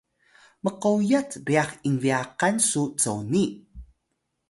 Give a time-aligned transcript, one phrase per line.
[0.63, 3.45] mqoyat ryax inbyaqan su coni